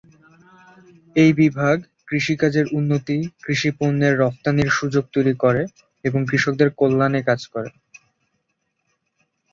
এই 1.15 1.31
বিভাগ 1.33 1.75
কৃষিকাজের 2.07 2.65
উন্নতি, 2.71 3.17
কৃষি 3.43 3.69
পণ্যের 3.77 4.13
রফতানির 4.19 4.69
সুযোগ 4.71 5.03
তৈরি 5.13 5.33
এবং 6.05 6.19
কৃষকদের 6.29 6.69
কল্যাণে 6.79 7.21
কাজ 7.23 7.41
করে। 7.53 7.69